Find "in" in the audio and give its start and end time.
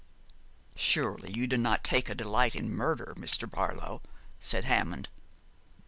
2.55-2.71